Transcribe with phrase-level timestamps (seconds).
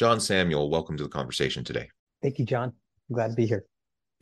[0.00, 1.90] John Samuel, welcome to the conversation today.
[2.22, 2.72] Thank you, John.
[3.10, 3.66] I'm glad to be here.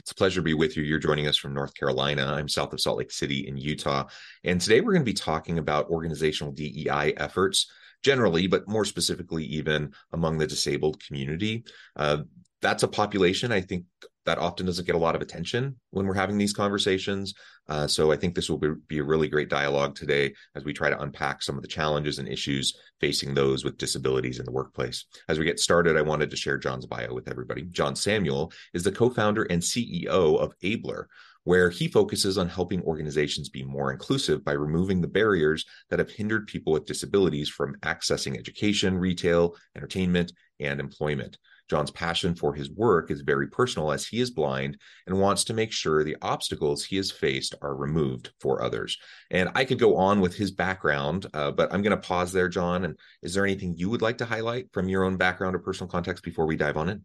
[0.00, 0.82] It's a pleasure to be with you.
[0.82, 2.26] You're joining us from North Carolina.
[2.26, 4.08] I'm south of Salt Lake City in Utah.
[4.42, 7.70] And today we're going to be talking about organizational DEI efforts
[8.02, 11.62] generally, but more specifically, even among the disabled community.
[11.94, 12.22] Uh,
[12.60, 13.84] that's a population I think
[14.28, 17.32] that often doesn't get a lot of attention when we're having these conversations.
[17.66, 20.74] Uh, so I think this will be, be, a really great dialogue today as we
[20.74, 24.52] try to unpack some of the challenges and issues facing those with disabilities in the
[24.52, 25.06] workplace.
[25.30, 27.62] As we get started, I wanted to share John's bio with everybody.
[27.70, 31.04] John Samuel is the co-founder and CEO of Ablr,
[31.44, 36.10] where he focuses on helping organizations be more inclusive by removing the barriers that have
[36.10, 41.38] hindered people with disabilities from accessing education, retail, entertainment, and employment.
[41.68, 45.54] John's passion for his work is very personal as he is blind and wants to
[45.54, 48.98] make sure the obstacles he has faced are removed for others.
[49.30, 52.48] And I could go on with his background, uh, but I'm going to pause there,
[52.48, 52.84] John.
[52.84, 55.90] And is there anything you would like to highlight from your own background or personal
[55.90, 57.04] context before we dive on in?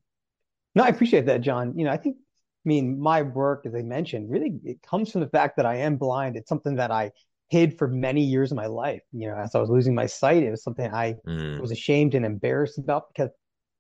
[0.76, 1.78] No, I appreciate that, John.
[1.78, 5.22] You know, I think, I mean, my work, as I mentioned, really it comes from
[5.22, 6.38] the fact that I am blind.
[6.38, 7.12] It's something that I
[7.50, 9.02] hid for many years of my life.
[9.12, 11.60] You know, as I was losing my sight, it was something I mm.
[11.60, 13.30] was ashamed and embarrassed about because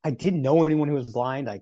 [0.04, 1.50] I didn't know anyone who was blind.
[1.50, 1.62] I,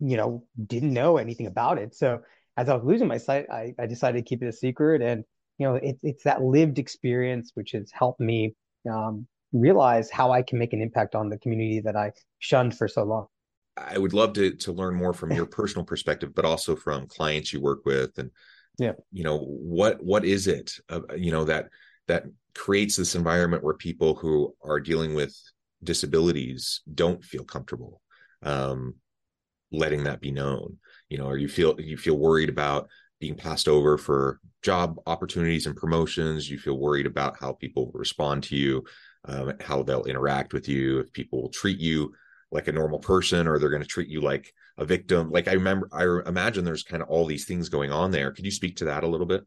[0.00, 1.94] you know, didn't know anything about it.
[1.94, 2.20] So
[2.56, 5.02] as I was losing my sight, I, I decided to keep it a secret.
[5.02, 5.24] And,
[5.58, 8.54] you know, it, it's that lived experience which has helped me
[8.90, 12.88] um, realize how I can make an impact on the community that I shunned for
[12.88, 13.26] so long.
[13.76, 17.52] I would love to to learn more from your personal perspective, but also from clients
[17.52, 18.30] you work with, and
[18.78, 21.68] yeah, you know what what is it, uh, you know that
[22.08, 22.24] that
[22.54, 25.36] creates this environment where people who are dealing with
[25.82, 28.02] disabilities don't feel comfortable
[28.42, 28.94] um,
[29.72, 30.78] letting that be known.
[31.08, 32.88] You know or you feel you feel worried about
[33.20, 36.48] being passed over for job opportunities and promotions.
[36.48, 38.84] You feel worried about how people respond to you
[39.26, 42.14] um, how they'll interact with you if people will treat you
[42.50, 45.30] like a normal person or they're going to treat you like a victim.
[45.30, 48.30] Like i remember i imagine there's kind of all these things going on there.
[48.32, 49.44] Could you speak to that a little bit?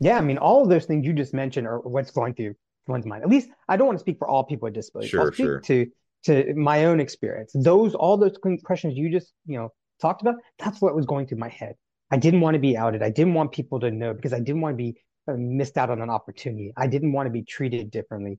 [0.00, 2.54] Yeah i mean all of those things you just mentioned are what's going through
[2.86, 3.22] one's mind.
[3.22, 5.10] At least I don't want to speak for all people with disabilities.
[5.10, 5.60] Sure, I'll speak sure.
[5.60, 5.86] to
[6.24, 7.52] to my own experience.
[7.54, 10.36] Those all those questions you just you know talked about.
[10.58, 11.74] That's what was going through my head.
[12.10, 13.02] I didn't want to be outed.
[13.02, 15.88] I didn't want people to know because I didn't want to be uh, missed out
[15.88, 16.72] on an opportunity.
[16.76, 18.38] I didn't want to be treated differently.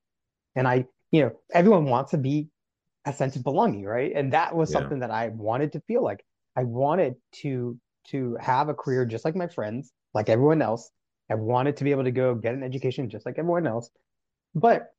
[0.56, 2.50] And I, you know, everyone wants to be
[3.06, 4.12] a sense of belonging, right?
[4.14, 4.80] And that was yeah.
[4.80, 6.24] something that I wanted to feel like.
[6.56, 7.80] I wanted to
[8.10, 10.92] to have a career just like my friends, like everyone else.
[11.30, 13.90] I wanted to be able to go get an education just like everyone else.
[14.56, 14.90] But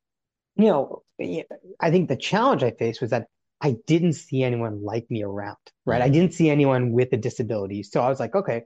[0.57, 1.03] you know,
[1.81, 3.27] I think the challenge I faced was that
[3.61, 6.01] I didn't see anyone like me around, right?
[6.01, 6.13] I mm-hmm.
[6.13, 7.83] didn't see anyone with a disability.
[7.83, 8.63] So I was like, okay,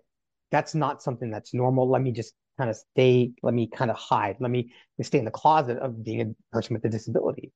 [0.50, 1.88] that's not something that's normal.
[1.88, 4.72] Let me just kind of stay, let me kind of hide, let me
[5.02, 7.52] stay in the closet of being a person with a disability.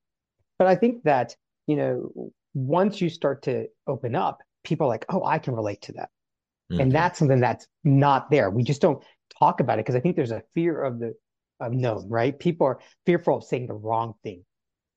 [0.57, 1.35] But I think that,
[1.67, 5.81] you know, once you start to open up, people are like, oh, I can relate
[5.83, 6.09] to that.
[6.71, 6.81] Mm-hmm.
[6.81, 8.49] And that's something that's not there.
[8.49, 9.03] We just don't
[9.37, 11.13] talk about it because I think there's a fear of the
[11.71, 12.37] known, right?
[12.37, 14.43] People are fearful of saying the wrong thing.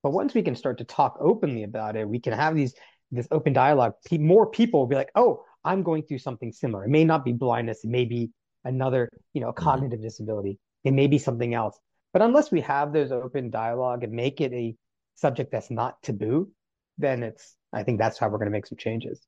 [0.03, 2.75] But once we can start to talk openly about it, we can have these
[3.11, 3.95] this open dialogue.
[4.13, 6.85] More people will be like, "Oh, I'm going through something similar.
[6.85, 7.85] It may not be blindness.
[7.85, 8.31] It may be
[8.65, 9.65] another, you know, mm-hmm.
[9.65, 10.59] cognitive disability.
[10.85, 11.79] It may be something else."
[12.13, 14.75] But unless we have those open dialogue and make it a
[15.17, 16.51] subject that's not taboo,
[16.99, 17.55] then it's.
[17.73, 19.27] I think that's how we're going to make some changes.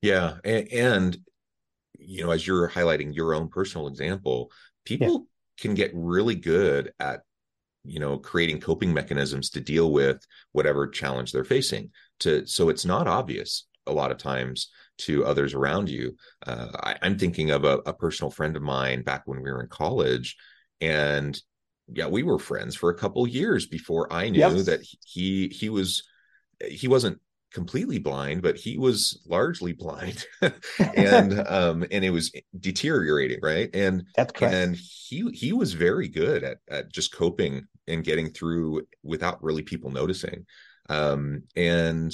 [0.00, 1.18] Yeah, and, and
[1.98, 4.50] you know, as you're highlighting your own personal example,
[4.84, 5.26] people
[5.58, 7.20] can get really good at
[7.84, 11.90] you know creating coping mechanisms to deal with whatever challenge they're facing
[12.20, 14.68] to so it's not obvious a lot of times
[14.98, 16.16] to others around you
[16.46, 19.60] uh, I, am thinking of a, a personal friend of mine back when we were
[19.60, 20.36] in college
[20.80, 21.40] and
[21.92, 24.52] yeah we were friends for a couple years before i knew yep.
[24.66, 26.04] that he he was
[26.68, 27.20] he wasn't
[27.52, 30.24] completely blind, but he was largely blind,
[30.94, 33.70] and um, and it was deteriorating, right?
[33.74, 34.54] And that's correct.
[34.54, 39.62] And he he was very good at at just coping and getting through without really
[39.62, 40.46] people noticing.
[40.88, 42.12] Um, and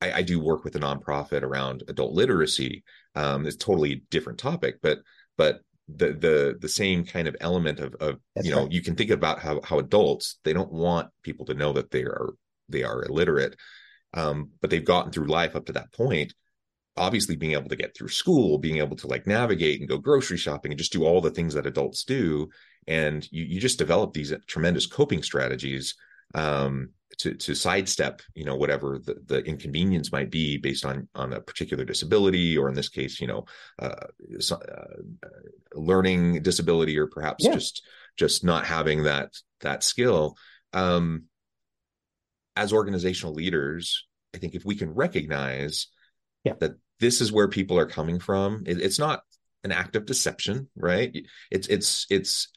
[0.00, 2.82] I, I, do work with a nonprofit around adult literacy.
[3.14, 4.98] Um, it's totally different topic, but
[5.36, 8.72] but the the the same kind of element of of That's you know right.
[8.72, 12.02] you can think about how how adults they don't want people to know that they
[12.02, 12.34] are
[12.68, 13.56] they are illiterate
[14.14, 16.32] um, but they've gotten through life up to that point
[16.96, 20.36] obviously being able to get through school being able to like navigate and go grocery
[20.36, 22.48] shopping and just do all the things that adults do
[22.86, 25.94] and you, you just develop these tremendous coping strategies
[26.34, 31.32] um, to to sidestep you know whatever the, the inconvenience might be based on on
[31.32, 33.44] a particular disability or in this case you know
[33.80, 34.06] uh,
[34.50, 34.84] uh,
[35.74, 37.52] learning disability or perhaps yeah.
[37.52, 37.86] just
[38.16, 40.36] just not having that that skill
[40.72, 41.24] um,
[42.56, 45.88] as organizational leaders i think if we can recognize
[46.44, 46.54] yeah.
[46.60, 49.22] that this is where people are coming from it, it's not
[49.64, 51.16] an act of deception right
[51.50, 52.48] it's it's it's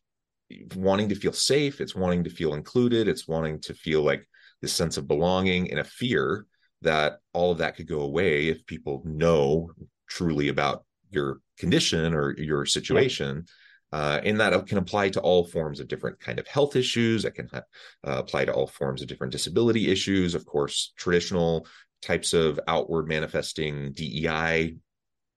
[0.75, 4.27] wanting to feel safe it's wanting to feel included it's wanting to feel like
[4.61, 6.45] this sense of belonging and a fear
[6.81, 9.71] that all of that could go away if people know
[10.07, 13.53] truly about your condition or your situation yeah.
[13.91, 17.25] Uh, and that can apply to all forms of different kind of health issues.
[17.25, 17.61] It can uh,
[18.03, 20.35] apply to all forms of different disability issues.
[20.35, 21.67] Of course traditional
[22.01, 24.75] types of outward manifesting dei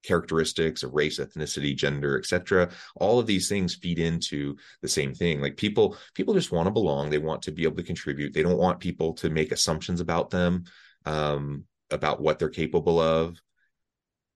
[0.03, 5.41] characteristics of race ethnicity gender etc all of these things feed into the same thing.
[5.41, 7.11] Like people people just want to belong.
[7.11, 8.33] They want to be able to contribute.
[8.33, 10.65] They don't want people to make assumptions about them
[11.07, 13.39] um, about what they're capable of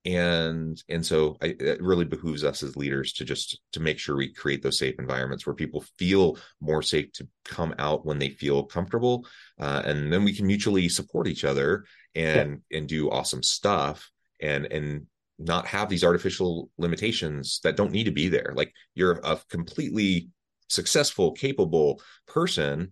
[0.05, 4.15] and and so I, it really behooves us as leaders to just to make sure
[4.15, 8.29] we create those safe environments where people feel more safe to come out when they
[8.29, 9.25] feel comfortable
[9.59, 12.77] uh, and then we can mutually support each other and yeah.
[12.77, 14.09] and do awesome stuff
[14.41, 15.07] and and
[15.37, 18.53] not have these artificial limitations that don't need to be there.
[18.55, 20.29] Like you're a completely
[20.69, 22.91] successful, capable person.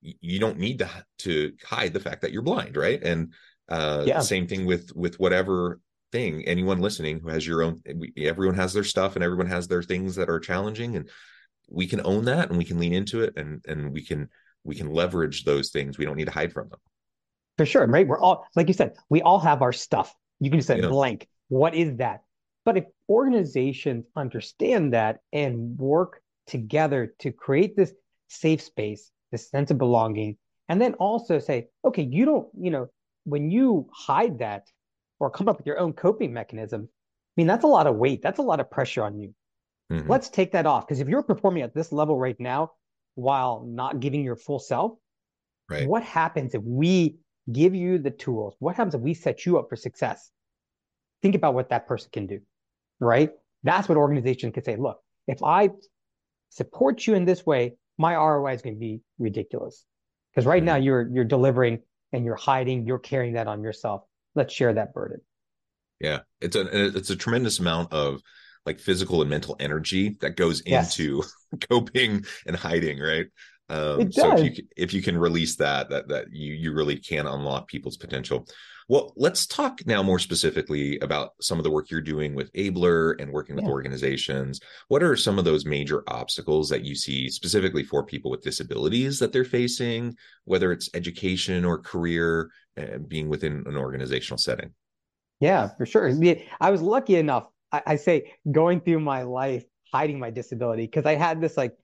[0.00, 0.88] You don't need to
[1.18, 3.02] to hide the fact that you're blind, right?
[3.02, 3.32] And
[3.68, 4.20] uh, yeah.
[4.20, 5.80] same thing with with whatever
[6.12, 6.44] thing.
[6.44, 7.82] Anyone listening who has your own,
[8.16, 11.08] everyone has their stuff, and everyone has their things that are challenging, and
[11.68, 14.28] we can own that, and we can lean into it, and and we can
[14.64, 15.98] we can leverage those things.
[15.98, 16.80] We don't need to hide from them.
[17.56, 18.06] For sure, right?
[18.06, 20.14] We're all like you said, we all have our stuff.
[20.40, 20.88] You can just say yeah.
[20.88, 22.22] blank what is that?
[22.64, 27.92] But if organizations understand that and work together to create this
[28.28, 30.36] safe space, this sense of belonging,
[30.68, 32.88] and then also say, okay, you don't, you know,
[33.24, 34.64] when you hide that
[35.20, 38.22] or come up with your own coping mechanism, I mean, that's a lot of weight.
[38.22, 39.34] That's a lot of pressure on you.
[39.92, 40.10] Mm-hmm.
[40.10, 40.86] Let's take that off.
[40.86, 42.72] Because if you're performing at this level right now
[43.14, 44.92] while not giving your full self,
[45.68, 45.88] right.
[45.88, 47.18] what happens if we
[47.50, 48.54] give you the tools?
[48.58, 50.30] What happens if we set you up for success?
[51.22, 52.40] think about what that person can do,
[53.00, 53.30] right?
[53.62, 54.76] That's what organizations can say.
[54.76, 55.70] Look, if I
[56.50, 59.84] support you in this way, my ROI is going to be ridiculous.
[60.30, 60.84] Because right now mm-hmm.
[60.84, 61.80] you're you're delivering
[62.12, 64.02] and you're hiding, you're carrying that on yourself.
[64.38, 65.20] Let's share that burden.
[65.98, 68.22] Yeah, it's a it's a tremendous amount of
[68.64, 70.96] like physical and mental energy that goes yes.
[70.96, 71.24] into
[71.68, 73.26] coping and hiding, right?
[73.68, 77.26] Um, so if you if you can release that, that that you you really can
[77.26, 78.46] unlock people's potential.
[78.90, 83.20] Well, let's talk now more specifically about some of the work you're doing with Ablr
[83.20, 83.70] and working with yeah.
[83.70, 84.60] organizations.
[84.86, 89.18] What are some of those major obstacles that you see specifically for people with disabilities
[89.18, 94.70] that they're facing, whether it's education or career, uh, being within an organizational setting?
[95.40, 96.12] Yeah, for sure.
[96.60, 101.06] I was lucky enough, I, I say, going through my life hiding my disability because
[101.06, 101.76] I had this like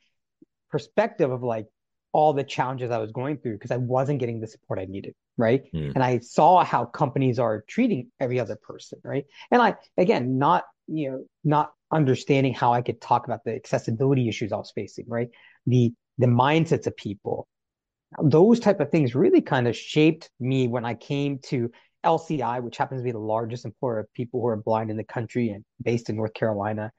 [0.71, 1.67] perspective of like
[2.13, 5.15] all the challenges I was going through because I wasn't getting the support I needed
[5.37, 5.65] right?
[5.73, 5.93] Mm.
[5.95, 9.25] And I saw how companies are treating every other person, right?
[9.51, 14.29] And I again, not you know, not understanding how I could talk about the accessibility
[14.29, 15.29] issues I was facing, right?
[15.67, 17.49] The the mindsets of people,
[18.23, 21.71] those type of things really kind of shaped me when I came to
[22.05, 25.05] LCI, which happens to be the largest employer of people who are blind in the
[25.05, 26.93] country and based in North Carolina.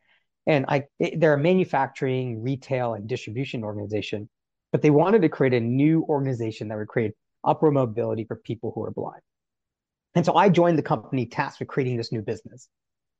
[0.48, 0.84] And I,
[1.18, 4.30] they're a manufacturing, retail, and distribution organization,
[4.72, 8.72] but they wanted to create a new organization that would create upper mobility for people
[8.74, 9.22] who are blind.
[10.16, 12.68] And so I joined the company tasked with creating this new business.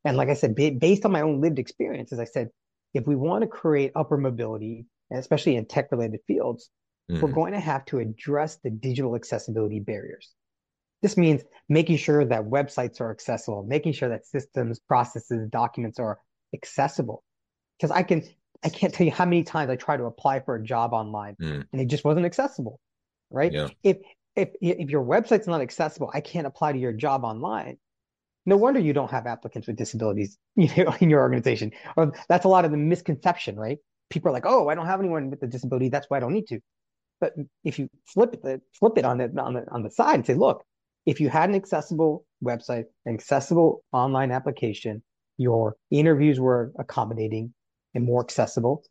[0.06, 2.50] And like I said, based on my own lived experiences, I said,
[2.94, 6.70] if we want to create upper mobility, and especially in tech related fields,
[7.10, 7.22] mm-hmm.
[7.22, 10.32] we're going to have to address the digital accessibility barriers.
[11.02, 16.20] This means making sure that websites are accessible, making sure that systems, processes, documents are
[16.54, 17.24] accessible.
[17.78, 18.24] Because I can,
[18.64, 21.36] I can't tell you how many times I try to apply for a job online
[21.42, 21.66] mm.
[21.72, 22.80] and it just wasn't accessible
[23.32, 23.52] right?
[23.52, 23.68] Yeah.
[23.84, 23.98] If
[24.36, 27.78] if if your website's not accessible, I can't apply to your job online.
[28.46, 31.72] No wonder you don't have applicants with disabilities, you know, in your organization.
[31.96, 33.78] Or that's a lot of the misconception, right?
[34.10, 35.90] People are like, "Oh, I don't have anyone with a disability.
[35.90, 36.60] That's why I don't need to."
[37.20, 40.26] But if you flip it, flip it on the on the on the side and
[40.26, 40.64] say, look,
[41.06, 45.02] if you had an accessible website, an accessible online application,
[45.38, 47.54] your interviews were accommodating
[47.94, 48.84] and more accessible,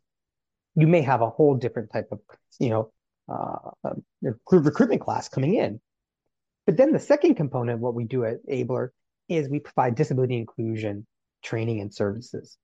[0.75, 2.19] you may have a whole different type of,
[2.59, 2.91] you know,
[3.27, 3.91] uh,
[4.21, 5.79] recruitment class coming in.
[6.65, 8.89] But then the second component of what we do at Ablr
[9.29, 11.05] is we provide disability inclusion
[11.43, 12.57] training and services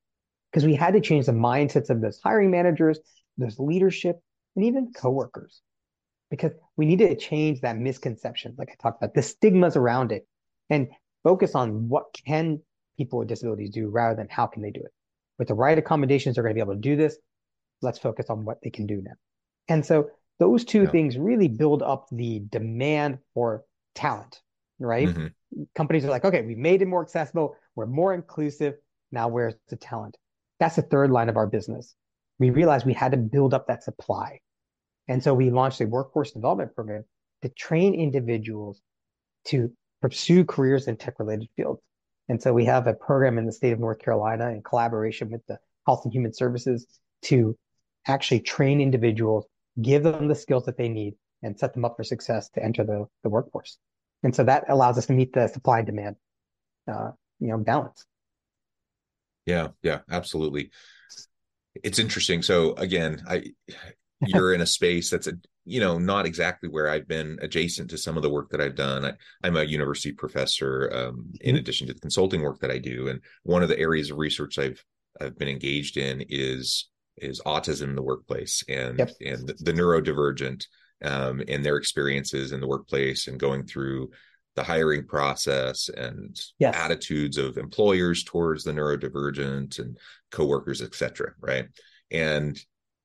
[0.52, 3.00] because we had to change the mindsets of those hiring managers,
[3.38, 4.20] those leadership,
[4.56, 5.62] and even coworkers
[6.30, 10.26] because we need to change that misconception, like I talked about, the stigmas around it,
[10.70, 10.88] and
[11.24, 12.62] focus on what can
[12.98, 14.92] people with disabilities do rather than how can they do it.
[15.38, 17.18] With the right accommodations, they're going to be able to do this.
[17.82, 19.14] Let's focus on what they can do now.
[19.68, 20.90] And so those two yeah.
[20.90, 24.40] things really build up the demand for talent,
[24.80, 25.10] right?
[25.10, 25.64] Mm-hmm.
[25.76, 28.76] Companies are like, okay, we made it more accessible, we're more inclusive.
[29.12, 30.16] Now, where's the talent?
[30.60, 31.96] That's the third line of our business.
[32.42, 34.40] We realized we had to build up that supply.
[35.08, 37.06] And so we launched a workforce development program
[37.44, 38.82] to train individuals
[39.46, 39.72] to
[40.02, 41.84] pursue careers in tech related fields.
[42.30, 45.46] And so we have a program in the state of North Carolina in collaboration with
[45.46, 46.88] the Health and Human Services
[47.26, 47.56] to
[48.08, 49.46] actually train individuals,
[49.80, 52.84] give them the skills that they need, and set them up for success to enter
[52.84, 53.78] the, the workforce.
[54.24, 56.16] And so that allows us to meet the supply and demand,
[56.92, 58.04] uh, you know, balance.
[59.46, 60.72] Yeah, yeah, absolutely.
[61.84, 62.42] It's interesting.
[62.42, 63.44] So again, I
[64.28, 65.34] you're in a space that's a
[65.66, 68.76] you know not exactly where I've been adjacent to some of the work that I've
[68.76, 69.06] done.
[69.06, 71.60] I, am a university professor um, in mm-hmm.
[71.60, 74.58] addition to the consulting work that I do, and one of the areas of research
[74.58, 74.84] I've
[75.20, 79.12] I've been engaged in is is autism in the workplace and yep.
[79.26, 80.66] and the, the neurodivergent
[81.04, 84.12] um, and their experiences in the workplace and going through
[84.56, 86.76] the hiring process and yes.
[86.76, 89.98] attitudes of employers towards the neurodivergent and
[90.32, 91.32] coworkers, et cetera.
[91.40, 91.68] Right.
[92.12, 92.60] And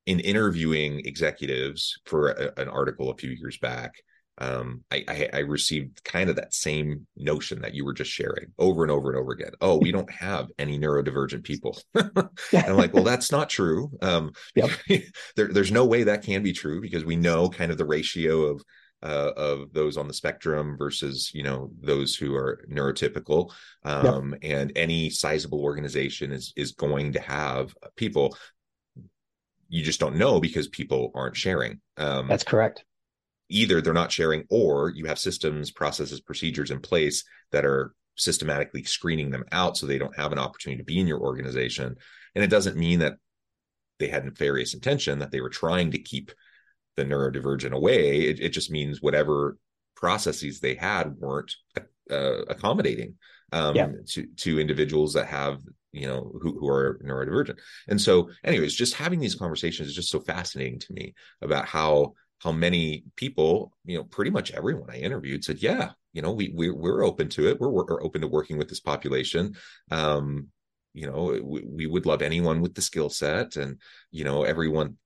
[0.07, 3.95] in interviewing executives for a, an article a few years back,
[4.39, 8.53] um, I, I, I, received kind of that same notion that you were just sharing
[8.59, 9.53] over and over and over again.
[9.63, 11.79] Oh, we don't have any neurodivergent people.
[11.95, 13.91] and I'm like, well, that's not true.
[14.03, 14.71] Um, yep.
[15.37, 18.43] there, there's no way that can be true because we know kind of the ratio
[18.43, 18.63] of
[19.03, 23.53] uh, of those on the spectrum versus you know those who are neurotypical
[23.85, 24.41] um, yep.
[24.43, 28.37] and any sizable organization is is going to have people
[29.69, 31.81] you just don't know because people aren't sharing.
[31.97, 32.85] Um, That's correct.
[33.49, 38.83] Either they're not sharing, or you have systems, processes, procedures in place that are systematically
[38.83, 41.95] screening them out so they don't have an opportunity to be in your organization.
[42.35, 43.15] And it doesn't mean that
[43.99, 46.33] they had nefarious intention, that they were trying to keep
[46.97, 48.23] the neurodivergent away.
[48.23, 49.59] It, it just means whatever
[49.95, 51.55] processes they had weren't
[52.11, 53.15] uh, accommodating
[53.53, 53.89] um, yeah.
[54.09, 55.61] to to individuals that have
[55.93, 60.11] you know who, who are neurodivergent and so anyways just having these conversations is just
[60.11, 64.97] so fascinating to me about how how many people you know pretty much everyone i
[64.99, 68.29] interviewed said yeah you know we, we we're open to it we're, we're open to
[68.29, 69.55] working with this population
[69.91, 70.49] um
[70.93, 74.97] you know we, we would love anyone with the skill set and you know everyone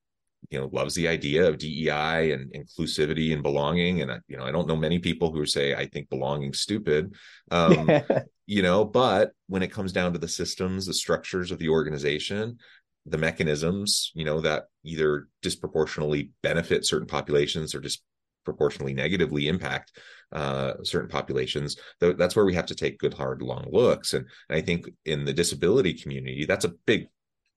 [0.50, 4.02] you know loves the idea of DEI and inclusivity and belonging.
[4.02, 7.14] And you know I don't know many people who say I think belonging stupid.
[7.50, 7.88] Um
[8.46, 12.58] you know but when it comes down to the systems the structures of the organization
[13.06, 19.92] the mechanisms you know that either disproportionately benefit certain populations or disproportionately negatively impact
[20.32, 24.14] uh, certain populations that's where we have to take good hard long looks.
[24.14, 27.06] And, and i think in the disability community that's a big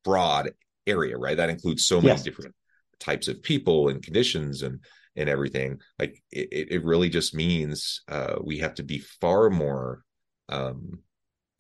[0.04, 0.52] broad
[0.86, 1.38] area right?
[1.38, 2.24] That includes so many yes.
[2.24, 2.54] different
[3.00, 4.80] types of people and conditions and
[5.16, 10.04] and everything like it, it really just means uh, we have to be far more
[10.50, 11.00] um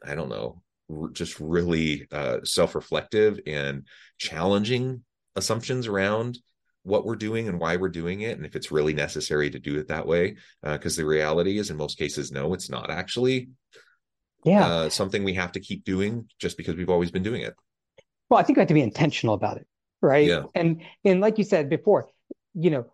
[0.05, 0.61] i don't know
[1.13, 3.87] just really uh, self-reflective and
[4.17, 5.01] challenging
[5.35, 6.37] assumptions around
[6.83, 9.79] what we're doing and why we're doing it and if it's really necessary to do
[9.79, 13.49] it that way because uh, the reality is in most cases no it's not actually
[14.43, 14.67] yeah.
[14.67, 17.53] uh, something we have to keep doing just because we've always been doing it.
[18.29, 19.67] Well i think we have to be intentional about it
[20.03, 20.27] right?
[20.27, 20.43] Yeah.
[20.53, 22.09] And and like you said before,
[22.53, 22.85] you know,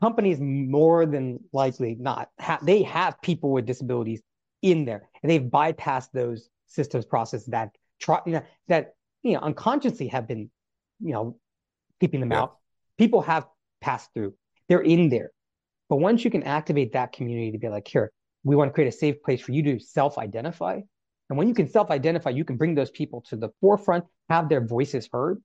[0.00, 4.22] companies more than likely not ha- they have people with disabilities
[4.62, 7.70] in there, and they've bypassed those systems processes that
[8.00, 10.50] try you know, that you know unconsciously have been
[11.00, 11.36] you know
[12.00, 12.42] keeping them yeah.
[12.42, 12.56] out.
[12.98, 13.46] People have
[13.80, 14.34] passed through;
[14.68, 15.30] they're in there.
[15.88, 18.10] But once you can activate that community to be like, here,
[18.44, 20.80] we want to create a safe place for you to self-identify.
[21.28, 24.66] And when you can self-identify, you can bring those people to the forefront, have their
[24.66, 25.42] voices heard,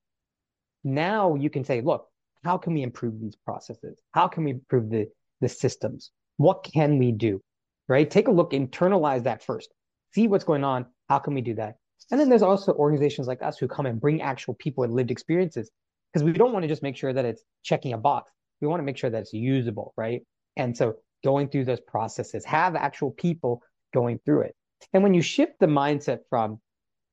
[0.87, 2.07] now you can say, look,
[2.43, 3.99] how can we improve these processes?
[4.11, 5.07] How can we improve the,
[5.41, 6.11] the systems?
[6.37, 7.41] What can we do?
[7.87, 8.09] Right?
[8.09, 9.73] Take a look, internalize that first.
[10.13, 10.85] See what's going on.
[11.09, 11.75] How can we do that?
[12.11, 15.11] And then there's also organizations like us who come and bring actual people and lived
[15.11, 15.69] experiences
[16.11, 18.31] because we don't want to just make sure that it's checking a box.
[18.61, 20.21] we want to make sure that it's usable, right?
[20.55, 23.61] And so going through those processes, have actual people
[23.93, 24.55] going through it.
[24.93, 26.59] And when you shift the mindset from,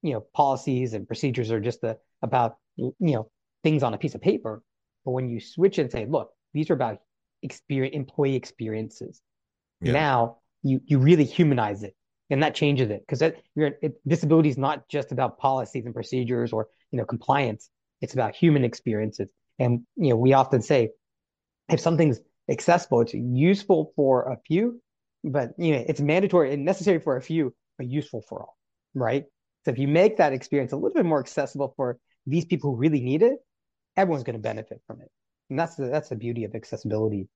[0.02, 3.30] you know, policies and procedures are just the, about, you know,
[3.64, 4.62] things on a piece of paper,
[5.04, 6.98] but when you switch and say, look, these are about
[7.42, 9.20] experience, employee experiences.
[9.80, 9.92] Yeah.
[9.92, 11.96] Now you you really humanize it,
[12.30, 13.22] and that changes it because
[14.06, 17.68] disability is not just about policies and procedures or you know compliance.
[18.00, 19.28] It's about human experiences.
[19.58, 20.90] And you know, we often say,
[21.68, 24.80] if something's accessible, it's useful for a few,
[25.22, 28.56] but you know, it's mandatory and necessary for a few, but useful for all,
[28.94, 29.24] right?
[29.64, 32.76] So if you make that experience a little bit more accessible for these people who
[32.76, 33.38] really need it,
[33.96, 35.10] everyone's going to benefit from it.
[35.50, 37.28] And that's the that's the beauty of accessibility.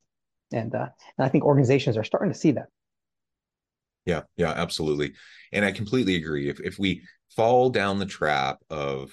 [0.52, 0.88] And uh,
[1.18, 2.68] and I think organizations are starting to see that.
[4.06, 5.12] Yeah, yeah, absolutely.
[5.52, 6.48] And I completely agree.
[6.48, 7.02] If if we
[7.36, 9.12] fall down the trap of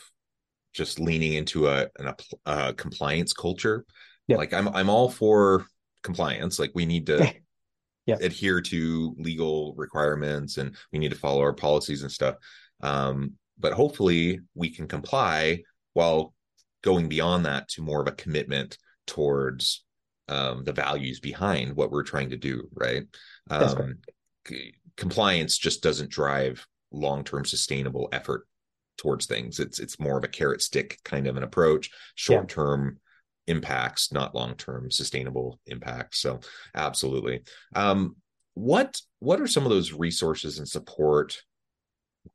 [0.75, 2.13] just leaning into a, an,
[2.45, 3.85] a compliance culture.
[4.27, 4.37] Yeah.
[4.37, 5.65] Like I'm I'm all for
[6.03, 6.59] compliance.
[6.59, 7.33] Like we need to
[8.05, 8.17] yeah.
[8.21, 12.35] adhere to legal requirements and we need to follow our policies and stuff.
[12.81, 16.33] Um, but hopefully we can comply while
[16.85, 18.77] going beyond that to more of a commitment
[19.07, 19.83] towards
[20.29, 22.69] um, the values behind what we're trying to do.
[22.73, 23.03] Right.
[23.49, 23.97] Um,
[24.47, 28.47] c- compliance just doesn't drive long-term sustainable effort
[28.97, 29.59] towards things.
[29.59, 32.99] It's it's more of a carrot stick kind of an approach, short term
[33.47, 33.55] yeah.
[33.55, 36.19] impacts, not long term sustainable impacts.
[36.19, 36.39] So
[36.75, 37.41] absolutely.
[37.75, 38.15] Um,
[38.53, 41.41] what what are some of those resources and support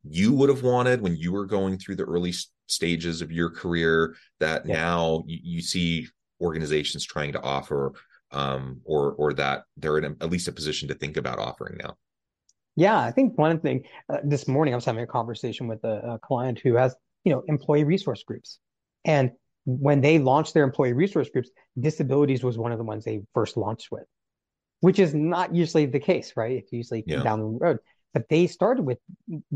[0.09, 2.33] you would have wanted when you were going through the early
[2.66, 4.75] stages of your career that yeah.
[4.75, 6.09] now you, you, see
[6.40, 7.92] organizations trying to offer
[8.33, 11.76] um, or or that they're in a, at least a position to think about offering
[11.78, 11.97] now
[12.76, 16.14] yeah, I think one thing uh, this morning I was having a conversation with a,
[16.14, 18.59] a client who has, you know, employee resource groups.
[19.04, 19.33] And
[19.66, 23.57] when they launched their employee resource groups, disabilities was one of the ones they first
[23.57, 24.04] launched with,
[24.80, 26.53] which is not usually the case, right?
[26.53, 27.22] It's usually yeah.
[27.22, 27.79] down the road.
[28.12, 28.99] But they started with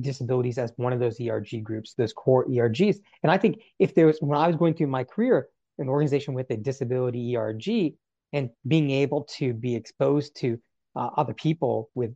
[0.01, 2.99] disabilities as one of those ERG groups, those core ERGs.
[3.23, 6.35] And I think if there was, when I was going through my career, an organization
[6.35, 7.95] with a disability ERG
[8.33, 10.59] and being able to be exposed to
[10.95, 12.15] uh, other people with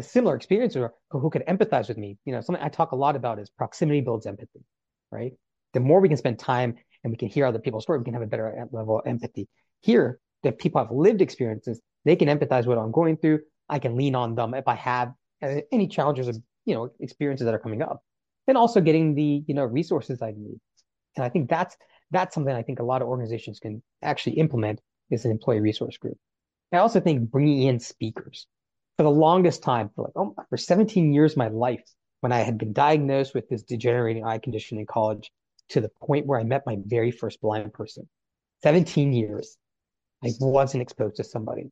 [0.00, 2.18] similar experiences or who could empathize with me.
[2.24, 4.64] You know, something I talk a lot about is proximity builds empathy,
[5.10, 5.32] right?
[5.72, 8.14] The more we can spend time and we can hear other people's story, we can
[8.14, 9.48] have a better level of empathy.
[9.80, 13.40] Here, that people have lived experiences, they can empathize with what I'm going through.
[13.68, 17.54] I can lean on them if I have any challenges or you know experiences that
[17.54, 18.02] are coming up,
[18.46, 20.58] and also getting the you know resources I need.
[21.16, 21.76] And I think that's
[22.10, 25.96] that's something I think a lot of organizations can actually implement is an employee resource
[25.96, 26.16] group.
[26.72, 28.46] I also think bringing in speakers,
[28.96, 31.84] for the longest time, for like oh, for 17 years of my life,
[32.20, 35.30] when I had been diagnosed with this degenerating eye condition in college,
[35.70, 38.08] to the point where I met my very first blind person.
[38.62, 39.56] 17 years,
[40.24, 41.70] I wasn't exposed to somebody,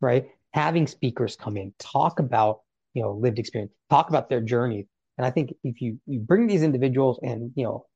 [0.00, 0.26] right?
[0.54, 2.60] Having speakers come in, talk about
[2.94, 4.86] you know lived experience, talk about their journey,
[5.18, 7.86] and I think if you you bring these individuals and you know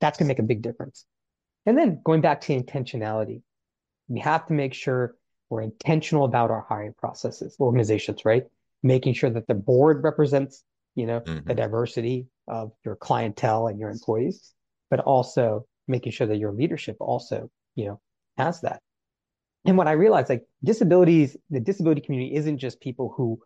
[0.00, 1.04] that's going to make a big difference.
[1.64, 3.42] And then going back to intentionality,
[4.08, 5.16] we have to make sure
[5.50, 8.44] we're intentional about our hiring processes, organizations, right?
[8.82, 10.62] Making sure that the board represents,
[10.94, 11.46] you know, mm-hmm.
[11.46, 14.54] the diversity of your clientele and your employees,
[14.90, 18.00] but also making sure that your leadership also, you know,
[18.36, 18.80] has that.
[19.64, 23.40] And what I realized, like disabilities, the disability community isn't just people who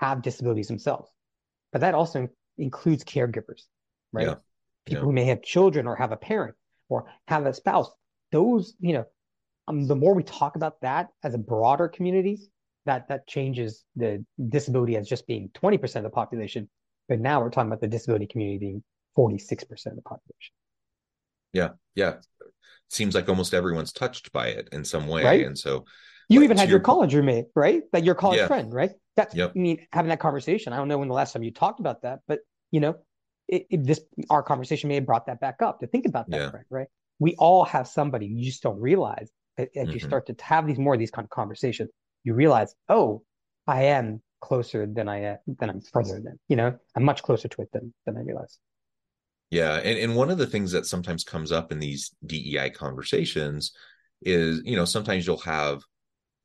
[0.00, 1.10] have disabilities themselves,
[1.72, 3.64] but that also includes caregivers,
[4.12, 4.26] right?
[4.26, 4.34] Yeah.
[4.86, 5.04] People yeah.
[5.04, 6.56] who may have children or have a parent
[6.88, 7.90] or have a spouse.
[8.32, 9.04] Those, you know,
[9.68, 12.38] um, the more we talk about that as a broader community,
[12.86, 16.68] that that changes the disability as just being 20% of the population.
[17.08, 18.82] But now we're talking about the disability community being
[19.18, 20.54] 46% of the population.
[21.52, 21.70] Yeah.
[21.94, 22.14] Yeah.
[22.88, 25.24] Seems like almost everyone's touched by it in some way.
[25.24, 25.46] Right?
[25.46, 25.84] And so
[26.30, 27.82] you even had your, your college roommate, right?
[27.92, 28.46] That your college yeah.
[28.46, 28.92] friend, right?
[29.16, 29.52] That's yep.
[29.54, 30.72] I mean, having that conversation.
[30.72, 32.96] I don't know when the last time you talked about that, but you know,
[33.48, 36.40] it, it, this our conversation may have brought that back up to think about that
[36.40, 36.50] yeah.
[36.50, 36.88] friend, right?
[37.18, 39.90] We all have somebody you just don't realize as mm-hmm.
[39.90, 41.90] you start to have these more of these kind of conversations,
[42.24, 43.22] you realize, oh,
[43.66, 47.48] I am closer than I am than I'm further than you know I'm much closer
[47.48, 48.58] to it than than I realize.
[49.50, 53.72] Yeah, and and one of the things that sometimes comes up in these DEI conversations
[54.22, 55.82] is you know sometimes you'll have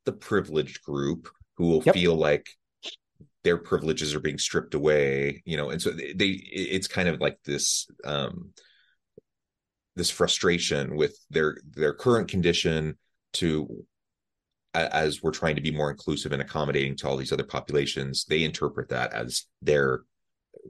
[0.04, 1.94] the privileged group who will yep.
[1.94, 2.48] feel like
[3.44, 7.20] their privileges are being stripped away you know and so they, they it's kind of
[7.20, 8.50] like this um
[9.94, 12.96] this frustration with their their current condition
[13.32, 13.84] to
[14.74, 18.42] as we're trying to be more inclusive and accommodating to all these other populations they
[18.42, 20.02] interpret that as their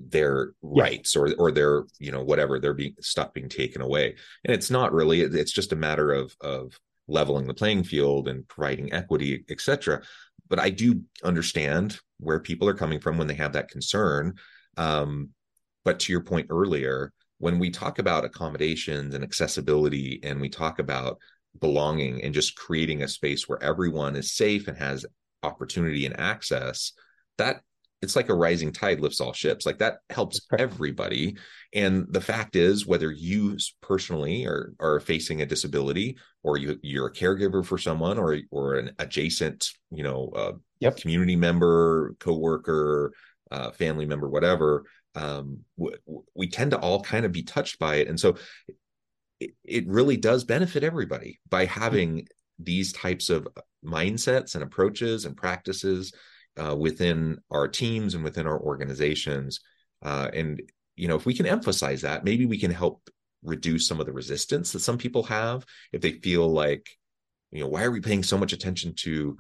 [0.09, 4.55] their rights or or their you know whatever they're being stuff being taken away and
[4.55, 8.93] it's not really it's just a matter of of leveling the playing field and providing
[8.93, 10.03] equity, etc.
[10.49, 14.35] But I do understand where people are coming from when they have that concern.
[14.77, 15.31] Um,
[15.85, 20.79] but to your point earlier, when we talk about accommodations and accessibility, and we talk
[20.79, 21.19] about
[21.61, 25.07] belonging and just creating a space where everyone is safe and has
[25.43, 26.93] opportunity and access,
[27.39, 27.63] that
[28.03, 29.65] it's like a rising tide lifts all ships.
[29.65, 31.37] Like that helps everybody.
[31.73, 37.07] And the fact is whether you personally are are facing a disability or you you're
[37.07, 40.97] a caregiver for someone or or an adjacent you know uh, yep.
[40.99, 43.13] community member coworker
[43.51, 44.85] uh, family member whatever
[45.17, 45.97] um, w-
[46.35, 48.09] we tend to all kind of be touched by it.
[48.09, 48.37] And so
[49.41, 52.29] it, it really does benefit everybody by having
[52.59, 53.49] these types of
[53.85, 56.13] mindsets and approaches and practices
[56.57, 59.61] uh, within our teams and within our organizations.
[60.03, 60.63] Uh, and
[60.97, 63.09] you know, if we can emphasize that, maybe we can help
[63.43, 66.89] reduce some of the resistance that some people have if they feel like,
[67.53, 69.37] you know, why are we paying so much attention to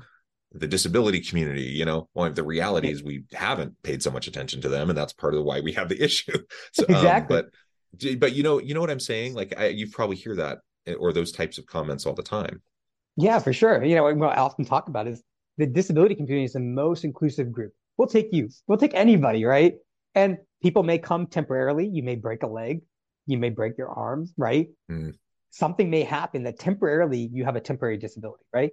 [0.52, 1.62] the disability community?
[1.62, 4.96] You know, well, the reality is we haven't paid so much attention to them, and
[4.96, 6.38] that's part of why we have the issue.
[6.72, 7.36] So, um, exactly.
[7.38, 7.44] Um,
[7.98, 9.34] but but you know you know what I'm saying?
[9.34, 12.62] Like I, you probably hear that eh, or those types of comments all the time.
[13.16, 13.82] Yeah, for sure.
[13.82, 15.22] You know, what I often talk about is
[15.58, 17.72] the disability community is the most inclusive group.
[17.96, 18.48] We'll take you.
[18.66, 19.74] We'll take anybody, right?
[20.14, 21.88] And people may come temporarily.
[21.88, 22.82] You may break a leg.
[23.26, 24.68] You may break your arm, right?
[24.90, 25.14] Mm.
[25.50, 28.70] Something may happen that temporarily you have a temporary disability, right?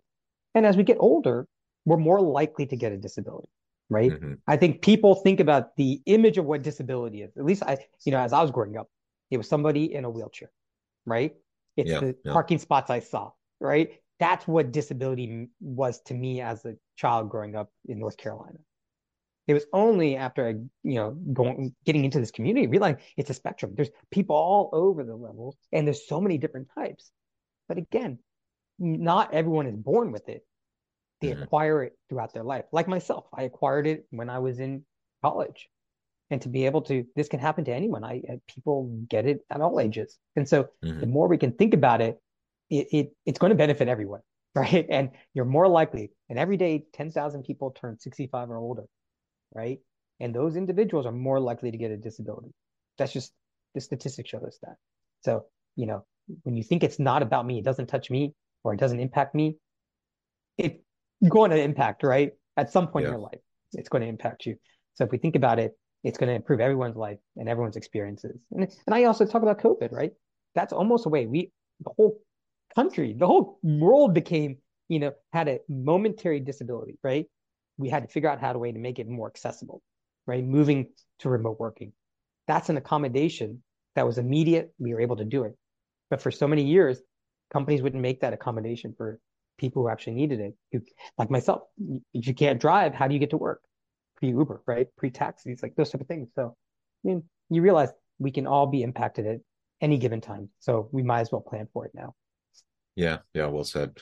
[0.54, 1.48] And as we get older,
[1.86, 3.50] we're more likely to get a disability,
[3.90, 4.12] right?
[4.12, 4.34] Mm-hmm.
[4.48, 7.32] I think people think about the image of what disability is.
[7.38, 8.88] At least I, you know, as I was growing up,
[9.32, 10.52] it was somebody in a wheelchair,
[11.06, 11.34] right?
[11.76, 12.34] It's yeah, the yeah.
[12.34, 13.90] parking spots I saw, right?
[14.20, 18.58] That's what disability was to me as a child growing up in North Carolina.
[19.48, 20.52] It was only after I,
[20.84, 23.74] you know, going getting into this community, realizing it's a spectrum.
[23.76, 27.12] There's people all over the levels, and there's so many different types.
[27.68, 28.20] But again,
[28.80, 30.46] not everyone is born with it.
[31.20, 31.44] They mm-hmm.
[31.44, 32.66] acquire it throughout their life.
[32.72, 34.86] Like myself, I acquired it when I was in
[35.22, 35.70] college.
[36.30, 38.04] And to be able to, this can happen to anyone.
[38.04, 40.18] I, people get it at all ages.
[40.36, 41.02] And so mm-hmm.
[41.02, 42.20] the more we can think about it
[42.70, 44.22] it, it it's going to benefit everyone,
[44.56, 44.86] right?
[44.90, 48.86] And you're more likely, and every day 10,000 people turn 65 or older,
[49.54, 49.80] right?
[50.20, 52.52] And those individuals are more likely to get a disability.
[52.98, 53.34] That's just
[53.74, 54.76] the statistics show us that.
[55.22, 55.46] So,
[55.76, 56.06] you know,
[56.44, 59.36] when you think it's not about me, it doesn't touch me or it doesn't impact
[59.36, 59.58] me,
[60.58, 60.80] it's
[61.28, 62.32] going to impact, right?
[62.56, 63.10] At some point yeah.
[63.10, 63.40] in your life,
[63.74, 64.56] it's going to impact you.
[64.94, 65.74] So if we think about it,
[66.04, 68.40] it's going to improve everyone's life and everyone's experiences.
[68.52, 70.12] And, and I also talk about COVID, right?
[70.54, 71.52] That's almost a way we
[71.84, 72.20] the whole
[72.76, 74.58] country, the whole world became,
[74.88, 77.26] you know, had a momentary disability, right?
[77.78, 79.82] We had to figure out how to way to make it more accessible,
[80.28, 80.44] right?
[80.44, 81.94] Moving to remote working.
[82.48, 83.64] That's an accommodation
[83.96, 84.74] that was immediate.
[84.78, 85.56] We were able to do it.
[86.10, 87.02] But for so many years,
[87.52, 89.20] companies wouldn't make that accommodation for
[89.58, 90.40] people who actually needed
[90.72, 90.84] it.
[91.18, 91.62] Like myself,
[92.14, 93.62] if you can't drive, how do you get to work?
[94.18, 94.88] Pre Uber, right?
[94.98, 96.30] Pre taxis, like those type of things.
[96.36, 96.56] So,
[97.04, 99.40] I mean, you realize we can all be impacted at
[99.82, 100.50] any given time.
[100.60, 102.14] So we might as well plan for it now.
[102.96, 103.98] Yeah, yeah, well said.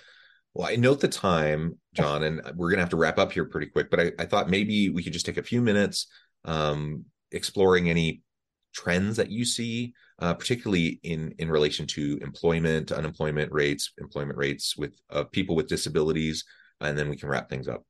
[0.53, 3.67] Well, I note the time, John, and we're gonna have to wrap up here pretty
[3.67, 3.89] quick.
[3.89, 6.07] But I, I thought maybe we could just take a few minutes
[6.45, 8.21] um, exploring any
[8.73, 14.75] trends that you see, uh, particularly in in relation to employment, unemployment rates, employment rates
[14.75, 16.43] with uh, people with disabilities,
[16.81, 17.83] and then we can wrap things up.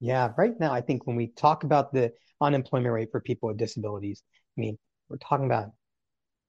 [0.00, 3.58] Yeah, right now I think when we talk about the unemployment rate for people with
[3.58, 4.22] disabilities,
[4.58, 4.78] I mean
[5.08, 5.70] we're talking about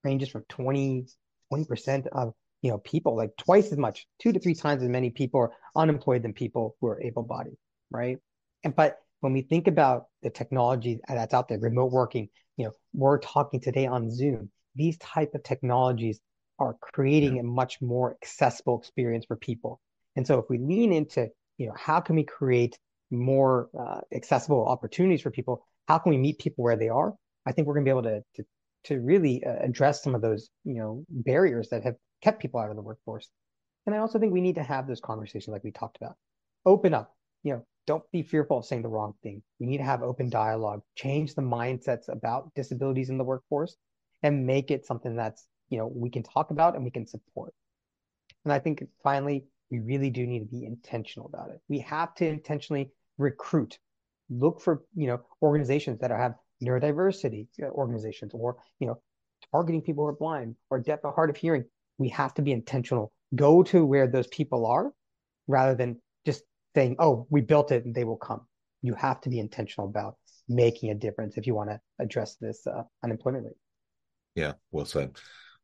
[0.04, 1.06] ranges from 20
[1.68, 5.10] percent of you know, people like twice as much, two to three times as many
[5.10, 7.58] people are unemployed than people who are able bodied,
[7.90, 8.18] right?
[8.64, 12.72] And but when we think about the technology that's out there, remote working, you know,
[12.94, 14.52] we're talking today on Zoom.
[14.76, 16.20] These type of technologies
[16.60, 19.82] are creating a much more accessible experience for people.
[20.16, 22.78] And so if we lean into, you know, how can we create
[23.10, 25.66] more uh, accessible opportunities for people?
[25.88, 27.14] How can we meet people where they are?
[27.46, 28.46] I think we're going to be able to, to
[28.84, 32.70] to really uh, address some of those, you know, barriers that have kept people out
[32.70, 33.30] of the workforce.
[33.86, 36.16] And I also think we need to have those conversations like we talked about.
[36.66, 39.42] Open up, you know, don't be fearful of saying the wrong thing.
[39.60, 43.76] We need to have open dialogue, change the mindsets about disabilities in the workforce
[44.22, 47.54] and make it something that's, you know, we can talk about and we can support.
[48.46, 51.60] And I think finally, we really do need to be intentional about it.
[51.70, 53.80] We have to intentionally recruit,
[54.30, 59.02] look for, you know, organizations that have neurodiversity uh, organizations or, you know,
[59.52, 61.64] targeting people who are blind or deaf or hard of hearing
[62.02, 63.12] we have to be intentional.
[63.36, 64.92] Go to where those people are
[65.48, 66.44] rather than just
[66.76, 68.42] saying, oh, we built it and they will come.
[68.82, 70.18] You have to be intentional about
[70.50, 73.56] making a difference if you want to address this uh, unemployment rate.
[74.36, 75.18] Yeah, well said.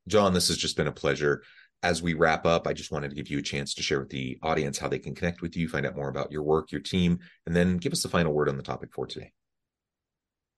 [0.07, 1.43] John, this has just been a pleasure.
[1.83, 4.09] as we wrap up, I just wanted to give you a chance to share with
[4.09, 6.81] the audience how they can connect with you, find out more about your work, your
[6.81, 9.31] team, and then give us the final word on the topic for today.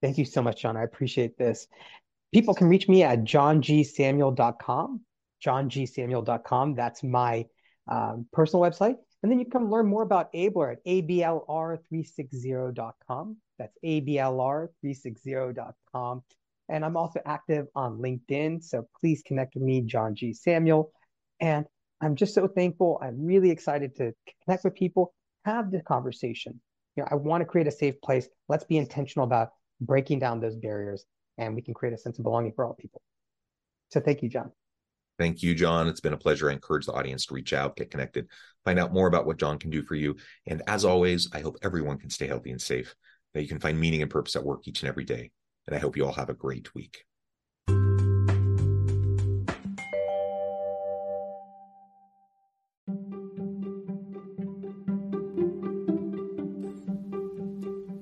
[0.01, 0.77] Thank you so much, John.
[0.77, 1.67] I appreciate this.
[2.33, 5.01] People can reach me at johngsamuel.com,
[5.45, 6.75] johngsamuel.com.
[6.75, 7.45] That's my
[7.87, 8.95] um, personal website.
[9.21, 13.37] And then you can learn more about Ablr at ablr360.com.
[13.57, 16.23] That's ablr360.com.
[16.69, 18.63] And I'm also active on LinkedIn.
[18.63, 20.31] So please connect with me, John G.
[20.33, 20.93] Samuel.
[21.41, 21.65] And
[22.01, 22.97] I'm just so thankful.
[23.01, 24.13] I'm really excited to
[24.45, 25.13] connect with people,
[25.45, 26.61] have the conversation.
[26.95, 28.29] You know, I want to create a safe place.
[28.47, 29.49] Let's be intentional about
[29.81, 31.05] breaking down those barriers
[31.37, 33.01] and we can create a sense of belonging for all people.
[33.89, 34.51] So thank you, John.
[35.19, 35.89] Thank you, John.
[35.89, 36.49] It's been a pleasure.
[36.49, 38.29] I encourage the audience to reach out, get connected,
[38.63, 40.15] find out more about what John can do for you.
[40.47, 42.95] And as always, I hope everyone can stay healthy and safe,
[43.33, 45.31] that you can find meaning and purpose at work each and every day.
[45.67, 47.03] And I hope you all have a great week.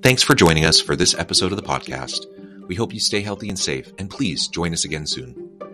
[0.02, 2.26] Thanks for joining us for this episode of the podcast.
[2.68, 5.67] We hope you stay healthy and safe, and please join us again soon.